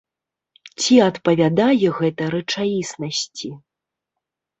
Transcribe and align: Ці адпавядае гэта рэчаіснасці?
Ці 0.85 0.95
адпавядае 1.09 1.87
гэта 1.99 2.23
рэчаіснасці? 2.35 3.51